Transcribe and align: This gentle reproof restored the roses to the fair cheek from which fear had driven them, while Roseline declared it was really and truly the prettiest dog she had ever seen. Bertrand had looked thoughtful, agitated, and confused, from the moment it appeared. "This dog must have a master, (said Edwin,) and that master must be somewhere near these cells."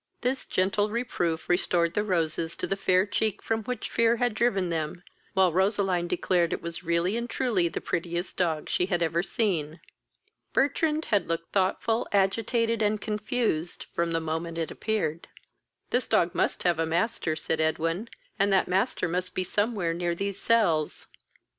This 0.21 0.47
gentle 0.47 0.89
reproof 0.89 1.47
restored 1.47 1.93
the 1.93 2.03
roses 2.03 2.55
to 2.55 2.65
the 2.65 2.75
fair 2.75 3.05
cheek 3.05 3.39
from 3.39 3.63
which 3.65 3.87
fear 3.87 4.15
had 4.15 4.33
driven 4.33 4.71
them, 4.71 5.03
while 5.35 5.53
Roseline 5.53 6.07
declared 6.07 6.51
it 6.53 6.61
was 6.63 6.83
really 6.83 7.15
and 7.17 7.29
truly 7.29 7.67
the 7.67 7.81
prettiest 7.81 8.35
dog 8.35 8.67
she 8.67 8.87
had 8.87 9.03
ever 9.03 9.21
seen. 9.21 9.79
Bertrand 10.53 11.05
had 11.13 11.27
looked 11.29 11.51
thoughtful, 11.53 12.07
agitated, 12.11 12.81
and 12.81 12.99
confused, 12.99 13.85
from 13.93 14.09
the 14.09 14.19
moment 14.19 14.57
it 14.57 14.71
appeared. 14.71 15.27
"This 15.91 16.07
dog 16.07 16.33
must 16.33 16.63
have 16.63 16.79
a 16.79 16.85
master, 16.87 17.35
(said 17.35 17.61
Edwin,) 17.61 18.09
and 18.39 18.51
that 18.51 18.67
master 18.67 19.07
must 19.07 19.35
be 19.35 19.43
somewhere 19.43 19.93
near 19.93 20.15
these 20.15 20.39
cells." 20.39 21.05